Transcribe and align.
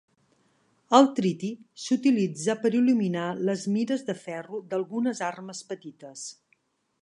El 0.99 1.09
triti 1.19 1.51
s'utilitza 1.83 2.55
per 2.63 2.71
il·luminar 2.79 3.27
les 3.51 3.67
mires 3.75 4.07
de 4.09 4.17
ferro 4.23 4.63
d'algunes 4.73 5.23
armes 5.29 5.63
petites. 5.75 6.27